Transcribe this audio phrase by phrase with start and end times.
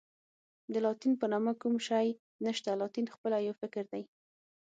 [0.71, 2.07] د لاتین په نامه کوم شی
[2.45, 4.03] نشته، لاتین خپله یو فکر دی.